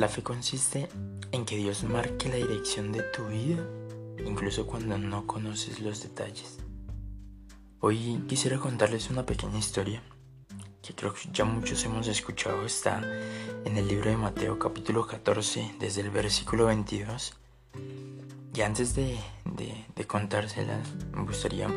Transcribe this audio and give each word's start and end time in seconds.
La 0.00 0.08
fe 0.08 0.22
consiste 0.22 0.88
en 1.30 1.44
que 1.44 1.58
Dios 1.58 1.84
marque 1.84 2.30
la 2.30 2.36
dirección 2.36 2.90
de 2.90 3.02
tu 3.02 3.26
vida, 3.26 3.62
incluso 4.24 4.66
cuando 4.66 4.96
no 4.96 5.26
conoces 5.26 5.78
los 5.80 6.02
detalles. 6.02 6.56
Hoy 7.80 8.24
quisiera 8.26 8.56
contarles 8.56 9.10
una 9.10 9.26
pequeña 9.26 9.58
historia 9.58 10.02
que 10.80 10.94
creo 10.94 11.12
que 11.12 11.28
ya 11.30 11.44
muchos 11.44 11.84
hemos 11.84 12.08
escuchado. 12.08 12.64
Está 12.64 13.02
en 13.66 13.76
el 13.76 13.88
libro 13.88 14.08
de 14.08 14.16
Mateo 14.16 14.58
capítulo 14.58 15.06
14, 15.06 15.74
desde 15.78 16.00
el 16.00 16.08
versículo 16.08 16.64
22. 16.64 17.34
Y 18.54 18.60
antes 18.62 18.94
de, 18.94 19.18
contárselas, 20.06 20.94
me 21.12 21.24
gustaría 21.24 21.68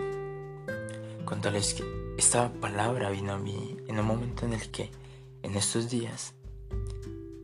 contarles 1.26 1.74
que 1.74 2.16
esta 2.18 2.54
palabra 2.54 3.10
vino 3.10 3.34
a 3.34 3.38
mí 3.38 3.76
en 3.86 4.00
un 4.00 4.06
momento 4.06 4.46
en 4.46 4.54
el 4.54 4.72
que 4.72 4.92
en 5.42 5.58
estos 5.58 5.90
días 5.90 6.36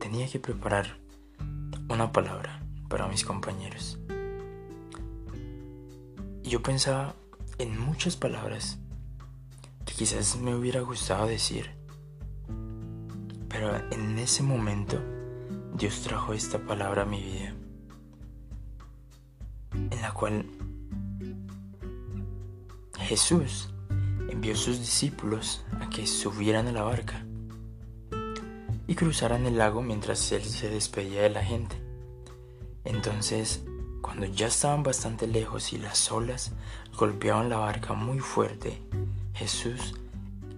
tenía 0.00 0.26
que 0.26 0.40
preparar 0.40 0.96
una 1.88 2.10
palabra 2.10 2.62
para 2.88 3.06
mis 3.06 3.24
compañeros. 3.24 3.98
Y 6.42 6.48
yo 6.48 6.62
pensaba 6.62 7.14
en 7.58 7.78
muchas 7.78 8.16
palabras 8.16 8.78
que 9.84 9.94
quizás 9.94 10.36
me 10.38 10.54
hubiera 10.54 10.80
gustado 10.80 11.26
decir, 11.26 11.70
pero 13.48 13.76
en 13.92 14.18
ese 14.18 14.42
momento 14.42 14.98
Dios 15.74 16.00
trajo 16.02 16.32
esta 16.32 16.58
palabra 16.58 17.02
a 17.02 17.06
mi 17.06 17.22
vida, 17.22 17.54
en 19.72 20.02
la 20.02 20.12
cual 20.12 20.46
Jesús 22.98 23.68
envió 24.28 24.54
a 24.54 24.56
sus 24.56 24.78
discípulos 24.78 25.64
a 25.80 25.90
que 25.90 26.06
subieran 26.06 26.66
a 26.68 26.72
la 26.72 26.82
barca 26.82 27.24
y 28.90 28.96
cruzaran 28.96 29.46
el 29.46 29.56
lago 29.56 29.82
mientras 29.82 30.32
él 30.32 30.42
se 30.42 30.68
despedía 30.68 31.22
de 31.22 31.30
la 31.30 31.44
gente. 31.44 31.76
Entonces, 32.84 33.62
cuando 34.02 34.26
ya 34.26 34.48
estaban 34.48 34.82
bastante 34.82 35.28
lejos 35.28 35.72
y 35.72 35.78
las 35.78 36.10
olas 36.10 36.50
golpeaban 36.98 37.48
la 37.48 37.58
barca 37.58 37.92
muy 37.92 38.18
fuerte, 38.18 38.82
Jesús 39.32 39.94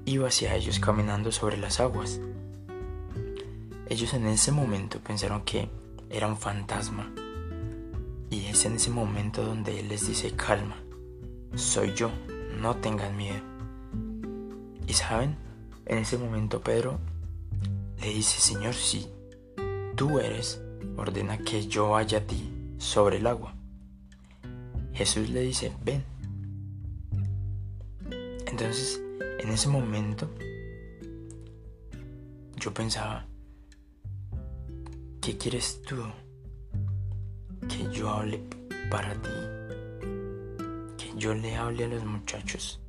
iba 0.06 0.28
hacia 0.28 0.54
ellos 0.54 0.80
caminando 0.80 1.30
sobre 1.30 1.58
las 1.58 1.78
aguas. 1.78 2.20
Ellos 3.90 4.14
en 4.14 4.26
ese 4.26 4.50
momento 4.50 4.98
pensaron 5.00 5.42
que 5.42 5.68
era 6.08 6.26
un 6.26 6.38
fantasma. 6.38 7.12
Y 8.30 8.46
es 8.46 8.64
en 8.64 8.76
ese 8.76 8.88
momento 8.88 9.44
donde 9.44 9.78
Él 9.78 9.88
les 9.88 10.06
dice, 10.06 10.30
calma, 10.30 10.76
soy 11.54 11.92
yo, 11.92 12.10
no 12.58 12.76
tengan 12.76 13.14
miedo. 13.14 13.42
Y 14.86 14.94
saben, 14.94 15.36
en 15.84 15.98
ese 15.98 16.16
momento 16.16 16.62
Pedro 16.62 16.98
le 18.02 18.08
dice, 18.08 18.40
Señor, 18.40 18.74
si 18.74 19.06
tú 19.94 20.18
eres, 20.18 20.60
ordena 20.96 21.38
que 21.38 21.68
yo 21.68 21.90
vaya 21.90 22.18
a 22.18 22.26
ti 22.26 22.50
sobre 22.78 23.18
el 23.18 23.28
agua. 23.28 23.54
Jesús 24.92 25.30
le 25.30 25.42
dice, 25.42 25.72
ven. 25.84 26.02
Entonces, 28.46 29.00
en 29.38 29.48
ese 29.50 29.68
momento, 29.68 30.28
yo 32.56 32.74
pensaba, 32.74 33.24
¿qué 35.20 35.38
quieres 35.38 35.80
tú 35.82 36.02
que 37.68 37.88
yo 37.96 38.10
hable 38.10 38.42
para 38.90 39.14
ti? 39.14 39.30
Que 40.98 41.16
yo 41.16 41.34
le 41.34 41.54
hable 41.54 41.84
a 41.84 41.88
los 41.88 42.04
muchachos 42.04 42.81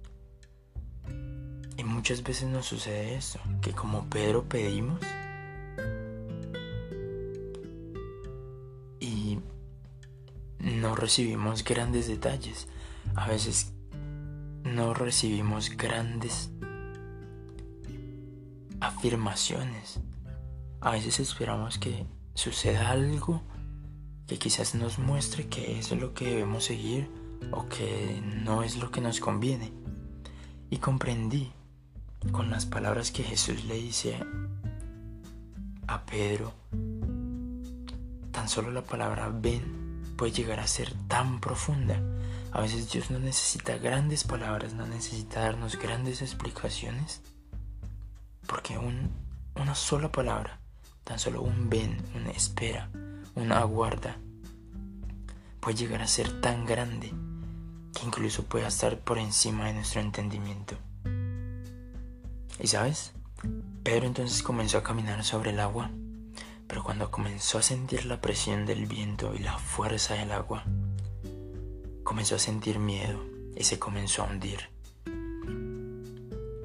muchas 1.94 2.24
veces 2.24 2.50
nos 2.50 2.66
sucede 2.66 3.16
eso, 3.16 3.40
que 3.62 3.72
como 3.72 4.10
Pedro 4.10 4.44
pedimos 4.44 5.00
y 9.00 9.40
no 10.60 10.96
recibimos 10.96 11.64
grandes 11.64 12.08
detalles. 12.08 12.68
A 13.16 13.28
veces 13.28 13.74
no 14.64 14.94
recibimos 14.94 15.70
grandes 15.70 16.50
afirmaciones. 18.80 20.00
A 20.82 20.92
veces 20.92 21.20
esperamos 21.20 21.78
que 21.78 22.06
suceda 22.34 22.90
algo 22.90 23.44
que 24.26 24.40
quizás 24.40 24.74
nos 24.74 24.98
muestre 24.98 25.48
que 25.48 25.78
es 25.78 25.92
lo 25.92 26.14
que 26.14 26.26
debemos 26.26 26.66
seguir 26.66 27.10
o 27.52 27.68
que 27.68 28.22
no 28.44 28.64
es 28.64 28.78
lo 28.78 28.90
que 28.90 29.00
nos 29.00 29.20
conviene. 29.20 29.72
Y 30.72 30.78
comprendí 30.78 31.52
con 32.32 32.50
las 32.50 32.66
palabras 32.66 33.12
que 33.12 33.24
Jesús 33.24 33.66
le 33.66 33.76
dice 33.76 34.20
a 35.88 36.06
Pedro, 36.06 36.54
tan 38.32 38.48
solo 38.48 38.72
la 38.72 38.84
palabra 38.84 39.30
ven 39.30 40.14
puede 40.16 40.32
llegar 40.32 40.60
a 40.60 40.68
ser 40.68 40.94
tan 41.08 41.40
profunda. 41.40 42.00
A 42.52 42.62
veces 42.62 42.92
Dios 42.92 43.10
no 43.10 43.20
necesita 43.20 43.78
grandes 43.78 44.24
palabras, 44.24 44.74
no 44.74 44.86
necesita 44.86 45.42
darnos 45.42 45.78
grandes 45.78 46.22
explicaciones, 46.22 47.22
porque 48.48 48.78
una 48.78 49.76
sola 49.76 50.12
palabra, 50.12 50.60
tan 51.04 51.18
solo 51.20 51.42
un 51.42 51.70
ven, 51.70 51.98
una 52.16 52.30
espera, 52.30 52.90
una 53.36 53.60
aguarda, 53.60 54.18
puede 55.60 55.78
llegar 55.78 56.02
a 56.02 56.08
ser 56.08 56.42
tan 56.42 56.66
grande 56.66 57.12
que 57.94 58.06
incluso 58.06 58.44
pueda 58.44 58.68
estar 58.68 59.00
por 59.00 59.18
encima 59.18 59.66
de 59.66 59.74
nuestro 59.74 60.02
entendimiento. 60.02 60.78
¿Y 62.60 62.68
sabes? 62.68 63.14
Pedro 63.84 64.06
entonces 64.06 64.44
comenzó 64.44 64.78
a 64.78 64.84
caminar 64.84 65.24
sobre 65.24 65.50
el 65.50 65.60
agua, 65.60 65.90
pero 66.68 66.84
cuando 66.84 67.10
comenzó 67.10 67.58
a 67.58 67.64
sentir 67.64 68.06
la 68.06 68.22
presión 68.22 68.66
del 68.66 68.86
viento 68.86 69.34
y 69.36 69.40
la 69.40 69.58
fuerza 69.58 70.14
del 70.14 70.32
agua, 70.32 70.64
comenzó 72.04 72.36
a 72.36 72.40
sentir 72.40 72.80
miedo 72.80 73.24
y 73.56 73.64
se 73.64 73.80
comenzó 73.80 74.24
a 74.24 74.28
hundir. 74.28 74.70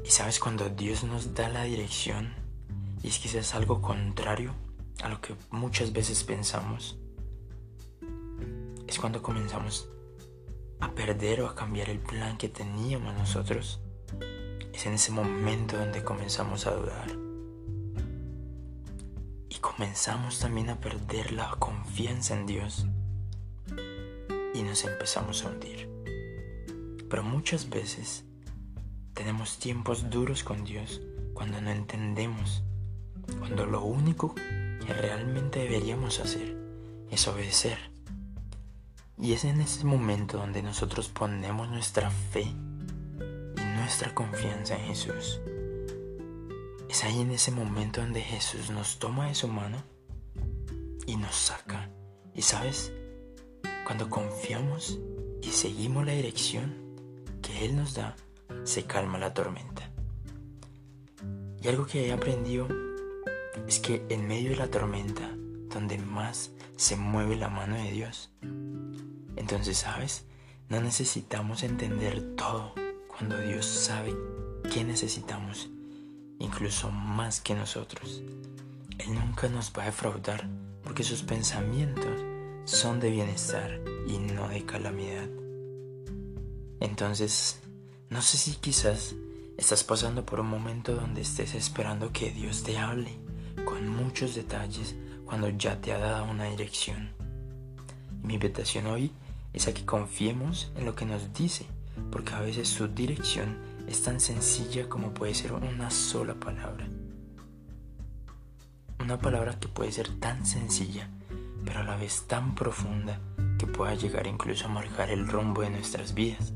Y 0.05 0.11
sabes, 0.11 0.39
cuando 0.39 0.69
Dios 0.69 1.05
nos 1.05 1.35
da 1.35 1.49
la 1.49 1.65
dirección, 1.65 2.35
y 3.03 3.09
es 3.09 3.19
quizás 3.19 3.55
algo 3.55 3.81
contrario 3.81 4.53
a 5.03 5.09
lo 5.09 5.21
que 5.21 5.35
muchas 5.51 5.93
veces 5.93 6.23
pensamos, 6.23 6.99
es 8.87 8.99
cuando 8.99 9.23
comenzamos 9.23 9.89
a 10.81 10.93
perder 10.93 11.43
o 11.43 11.49
a 11.49 11.55
cambiar 11.55 11.91
el 11.91 11.99
plan 11.99 12.37
que 12.37 12.49
teníamos 12.49 13.15
nosotros 13.15 13.81
es 14.79 14.87
en 14.87 14.95
ese 14.95 15.11
momento 15.11 15.77
donde 15.77 16.05
comenzamos 16.05 16.69
a 16.69 16.71
dudar. 16.71 17.11
Y 19.49 19.57
comenzamos 19.57 20.39
también 20.39 20.71
a 20.71 20.79
perder 20.79 21.33
la 21.33 21.51
confianza 21.59 22.35
en 22.39 22.47
Dios. 22.47 22.87
Y 24.55 24.63
nos 24.63 24.85
empezamos 24.85 25.45
a 25.45 25.49
hundir. 25.49 25.91
Pero 27.11 27.25
muchas 27.25 27.69
veces 27.69 28.25
tenemos 29.15 29.59
tiempos 29.59 30.11
duros 30.11 30.45
con 30.45 30.63
Dios 30.63 31.01
cuando 31.35 31.61
no 31.61 31.71
entendemos, 31.71 32.63
cuando 33.41 33.67
lo 33.67 33.83
único 33.83 34.33
que 34.37 34.95
realmente 34.95 35.59
deberíamos 35.59 36.21
hacer 36.21 36.57
es 37.11 37.27
obedecer. 37.27 37.79
Y 39.21 39.33
es 39.33 39.45
en 39.45 39.61
ese 39.61 39.85
momento 39.85 40.39
donde 40.39 40.63
nosotros 40.63 41.09
ponemos 41.09 41.69
nuestra 41.69 42.11
fe 42.11 42.55
nuestra 43.89 44.15
confianza 44.15 44.75
en 44.75 44.83
Jesús. 44.83 45.41
Es 46.91 47.05
ahí 47.05 47.23
en 47.23 47.31
ese 47.31 47.51
momento 47.51 48.03
donde 48.03 48.21
Jesús 48.21 48.69
nos 48.69 48.99
toma 48.99 49.29
de 49.29 49.35
su 49.35 49.49
mano 49.49 49.83
y 51.07 51.17
nos 51.17 51.35
saca. 51.35 51.89
Y 52.35 52.43
sabes, 52.43 52.93
cuando 53.87 54.11
confiamos 54.11 54.99
y 55.41 55.47
seguimos 55.47 56.05
la 56.05 56.13
dirección 56.13 56.77
que 57.41 57.65
Él 57.65 57.77
nos 57.77 57.95
da, 57.95 58.15
se 58.65 58.85
calma 58.85 59.17
la 59.17 59.33
tormenta. 59.33 59.91
Y 61.63 61.69
algo 61.69 61.87
que 61.87 62.09
he 62.09 62.13
aprendido 62.13 62.69
es 63.67 63.79
que 63.79 64.05
en 64.11 64.29
medio 64.29 64.51
de 64.51 64.57
la 64.57 64.69
tormenta, 64.69 65.35
donde 65.71 65.97
más 65.97 66.51
se 66.77 66.97
mueve 66.97 67.37
la 67.37 67.49
mano 67.49 67.75
de 67.77 67.91
Dios, 67.91 68.31
entonces, 69.35 69.79
¿sabes? 69.79 70.27
No 70.69 70.79
necesitamos 70.79 71.63
entender 71.63 72.37
todo 72.37 72.75
cuando 73.19 73.37
Dios 73.39 73.67
sabe 73.67 74.15
qué 74.73 74.85
necesitamos, 74.85 75.69
incluso 76.39 76.93
más 76.93 77.41
que 77.41 77.57
nosotros. 77.57 78.23
Él 78.97 79.13
nunca 79.15 79.49
nos 79.49 79.73
va 79.77 79.83
a 79.83 79.87
defraudar 79.87 80.49
porque 80.85 81.03
sus 81.03 81.25
pensamientos 81.25 82.23
son 82.65 83.01
de 83.01 83.11
bienestar 83.11 83.81
y 84.07 84.19
no 84.19 84.49
de 84.49 84.65
calamidad. 84.65 85.29
Entonces, 86.79 87.59
no 88.09 88.23
sé 88.23 88.37
si 88.37 88.53
quizás 88.53 89.17
estás 89.57 89.83
pasando 89.83 90.25
por 90.25 90.39
un 90.39 90.49
momento 90.49 90.95
donde 90.95 91.23
estés 91.23 91.55
esperando 91.55 92.13
que 92.13 92.31
Dios 92.31 92.63
te 92.63 92.79
hable 92.79 93.19
con 93.65 93.89
muchos 93.89 94.37
detalles 94.37 94.95
cuando 95.25 95.49
ya 95.49 95.81
te 95.81 95.93
ha 95.93 95.99
dado 95.99 96.25
una 96.31 96.45
dirección. 96.45 97.11
Mi 98.23 98.35
invitación 98.35 98.87
hoy 98.87 99.11
es 99.53 99.67
a 99.67 99.75
que 99.75 99.85
confiemos 99.85 100.71
en 100.77 100.85
lo 100.85 100.95
que 100.95 101.05
nos 101.05 101.33
dice 101.33 101.67
porque 102.11 102.35
a 102.35 102.41
veces 102.41 102.69
su 102.69 102.89
dirección 102.89 103.59
es 103.87 104.03
tan 104.03 104.21
sencilla 104.21 104.89
como 104.89 105.15
puede 105.15 105.35
ser 105.35 105.53
una 105.53 105.91
sola 105.91 106.35
palabra. 106.35 106.87
una 109.01 109.19
palabra 109.19 109.59
que 109.59 109.69
puede 109.69 109.93
ser 109.93 110.09
tan 110.19 110.45
sencilla, 110.45 111.09
pero 111.65 111.81
a 111.81 111.85
la 111.85 111.97
vez 111.97 112.25
tan 112.27 112.55
profunda 112.55 113.21
que 113.59 113.67
pueda 113.67 113.95
llegar 113.95 114.27
incluso 114.27 114.67
a 114.67 114.69
marcar 114.69 115.11
el 115.11 115.27
rumbo 115.29 115.63
de 115.63 115.71
nuestras 115.71 116.15
vidas. 116.15 116.53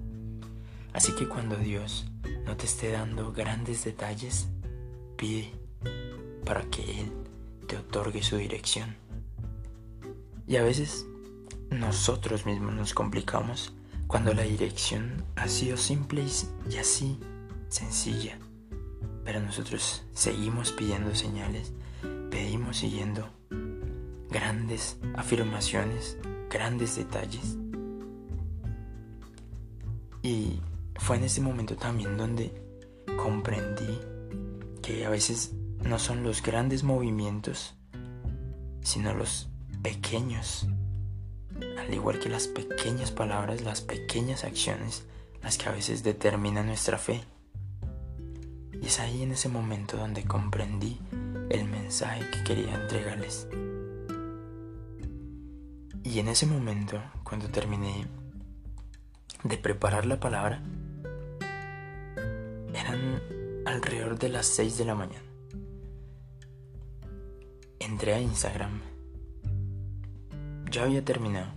Así 0.92 1.12
que 1.14 1.26
cuando 1.26 1.56
Dios 1.56 2.06
no 2.44 2.56
te 2.56 2.66
esté 2.66 2.90
dando 2.90 3.32
grandes 3.32 3.84
detalles, 3.84 4.48
pide 5.16 5.52
para 6.44 6.64
que 6.64 7.00
Él 7.00 7.12
te 7.66 7.76
otorgue 7.76 8.22
su 8.22 8.36
dirección. 8.36 8.96
Y 10.46 10.56
a 10.56 10.62
veces 10.62 11.06
nosotros 11.70 12.44
mismos 12.44 12.74
nos 12.74 12.92
complicamos 12.92 13.72
cuando 14.12 14.34
la 14.34 14.42
dirección 14.42 15.24
ha 15.36 15.48
sido 15.48 15.78
simple 15.78 16.22
y 16.70 16.76
así 16.76 17.18
sencilla. 17.70 18.38
Pero 19.24 19.40
nosotros 19.40 20.04
seguimos 20.12 20.70
pidiendo 20.70 21.14
señales, 21.14 21.72
pedimos 22.30 22.76
siguiendo 22.76 23.26
grandes 24.28 24.98
afirmaciones, 25.14 26.18
grandes 26.50 26.96
detalles. 26.96 27.56
Y 30.22 30.60
fue 30.96 31.16
en 31.16 31.24
ese 31.24 31.40
momento 31.40 31.74
también 31.76 32.18
donde 32.18 32.52
comprendí 33.16 33.98
que 34.82 35.06
a 35.06 35.08
veces 35.08 35.54
no 35.86 35.98
son 35.98 36.22
los 36.22 36.42
grandes 36.42 36.82
movimientos, 36.84 37.76
sino 38.82 39.14
los 39.14 39.48
pequeños. 39.82 40.66
Al 41.78 41.92
igual 41.92 42.18
que 42.18 42.28
las 42.28 42.48
pequeñas 42.48 43.10
palabras, 43.10 43.62
las 43.62 43.80
pequeñas 43.80 44.44
acciones, 44.44 45.04
las 45.42 45.58
que 45.58 45.68
a 45.68 45.72
veces 45.72 46.02
determinan 46.02 46.66
nuestra 46.66 46.98
fe. 46.98 47.22
Y 48.80 48.86
es 48.86 49.00
ahí 49.00 49.22
en 49.22 49.32
ese 49.32 49.48
momento 49.48 49.96
donde 49.96 50.24
comprendí 50.24 50.98
el 51.50 51.64
mensaje 51.64 52.28
que 52.30 52.44
quería 52.44 52.74
entregarles. 52.74 53.48
Y 56.04 56.18
en 56.18 56.28
ese 56.28 56.46
momento, 56.46 57.00
cuando 57.22 57.48
terminé 57.48 58.06
de 59.44 59.56
preparar 59.56 60.04
la 60.06 60.18
palabra, 60.18 60.62
eran 62.74 63.22
alrededor 63.66 64.18
de 64.18 64.28
las 64.28 64.46
6 64.46 64.78
de 64.78 64.84
la 64.84 64.94
mañana. 64.94 65.24
Entré 67.78 68.14
a 68.14 68.20
Instagram. 68.20 68.91
Ya 70.72 70.84
había 70.84 71.04
terminado. 71.04 71.52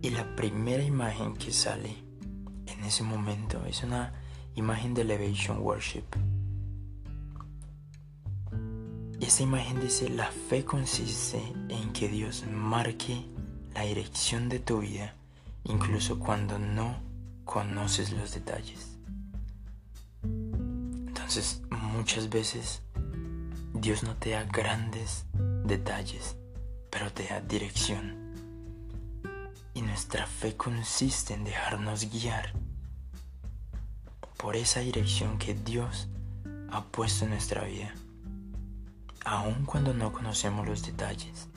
Y 0.00 0.08
la 0.08 0.34
primera 0.36 0.82
imagen 0.82 1.34
que 1.34 1.52
sale 1.52 1.94
en 2.66 2.82
ese 2.82 3.02
momento 3.02 3.62
es 3.66 3.82
una 3.82 4.14
imagen 4.54 4.94
de 4.94 5.02
Elevation 5.02 5.58
Worship. 5.60 6.04
Y 9.20 9.24
esta 9.26 9.42
imagen 9.42 9.80
dice, 9.80 10.08
la 10.08 10.30
fe 10.48 10.64
consiste 10.64 11.42
en 11.68 11.92
que 11.92 12.08
Dios 12.08 12.44
marque 12.50 13.26
la 13.74 13.82
dirección 13.82 14.48
de 14.48 14.60
tu 14.60 14.80
vida, 14.80 15.14
incluso 15.64 16.18
cuando 16.18 16.58
no 16.58 16.96
conoces 17.44 18.12
los 18.12 18.32
detalles. 18.32 18.96
Entonces, 20.22 21.60
muchas 21.70 22.30
veces 22.30 22.80
Dios 23.74 24.02
no 24.04 24.16
te 24.16 24.30
da 24.30 24.44
grandes 24.44 25.26
detalles, 25.66 26.38
pero 26.94 27.12
te 27.12 27.24
da 27.24 27.40
dirección. 27.40 28.14
Y 29.74 29.82
nuestra 29.82 30.28
fe 30.28 30.56
consiste 30.56 31.34
en 31.34 31.42
dejarnos 31.42 32.08
guiar 32.08 32.52
por 34.36 34.54
esa 34.54 34.78
dirección 34.78 35.36
que 35.38 35.54
Dios 35.54 36.06
ha 36.70 36.84
puesto 36.84 37.24
en 37.24 37.32
nuestra 37.32 37.64
vida, 37.64 37.92
aun 39.24 39.64
cuando 39.64 39.92
no 39.92 40.12
conocemos 40.12 40.68
los 40.68 40.86
detalles, 40.86 41.48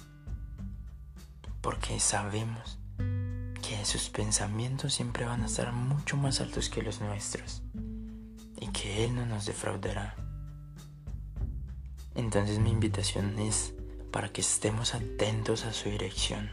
porque 1.61 1.99
sabemos 1.99 2.79
que 2.97 3.85
sus 3.85 4.09
pensamientos 4.09 4.95
siempre 4.95 5.25
van 5.25 5.43
a 5.43 5.45
estar 5.45 5.71
mucho 5.71 6.17
más 6.17 6.41
altos 6.41 6.69
que 6.69 6.81
los 6.81 6.99
nuestros 6.99 7.61
y 8.59 8.69
que 8.69 9.05
Él 9.05 9.13
no 9.13 9.27
nos 9.27 9.45
defraudará. 9.45 10.15
Entonces 12.15 12.57
mi 12.57 12.71
invitación 12.71 13.37
es 13.37 13.76
para 14.11 14.29
que 14.29 14.41
estemos 14.41 14.93
atentos 14.93 15.65
a 15.65 15.73
su 15.73 15.89
dirección, 15.89 16.51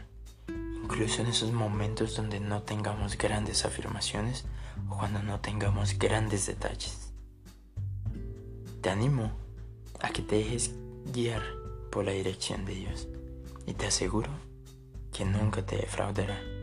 incluso 0.83 1.21
en 1.21 1.27
esos 1.27 1.51
momentos 1.51 2.15
donde 2.15 2.39
no 2.39 2.63
tengamos 2.63 3.17
grandes 3.17 3.65
afirmaciones 3.65 4.45
o 4.89 4.97
cuando 4.97 5.23
no 5.23 5.39
tengamos 5.39 5.97
grandes 5.97 6.45
detalles. 6.45 7.13
Te 8.81 8.89
animo 8.89 9.31
a 9.99 10.09
que 10.09 10.21
te 10.21 10.35
dejes 10.35 10.71
guiar 11.11 11.43
por 11.91 12.05
la 12.05 12.11
dirección 12.11 12.65
de 12.65 12.75
Dios 12.75 13.07
y 13.65 13.73
te 13.73 13.87
aseguro 13.87 14.29
que 15.11 15.25
nunca 15.25 15.65
te 15.65 15.77
defraudará. 15.77 16.54